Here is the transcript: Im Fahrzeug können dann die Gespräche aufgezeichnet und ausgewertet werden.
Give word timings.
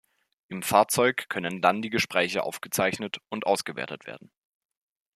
Im 0.47 0.63
Fahrzeug 0.63 1.27
können 1.29 1.61
dann 1.61 1.83
die 1.83 1.91
Gespräche 1.91 2.41
aufgezeichnet 2.41 3.19
und 3.29 3.45
ausgewertet 3.45 4.07
werden. 4.07 4.31